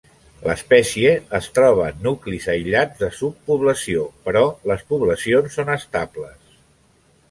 L'espècie 0.45 1.11
es 1.39 1.49
troba 1.57 1.85
en 1.93 2.01
nuclis 2.07 2.49
aïllats 2.55 3.05
de 3.05 3.11
subpoblació 3.21 4.09
però 4.27 4.45
les 4.73 4.87
poblacions 4.93 5.59
són 5.61 5.75
estables. 5.81 6.57